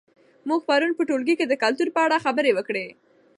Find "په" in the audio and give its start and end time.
0.97-1.03, 1.95-1.99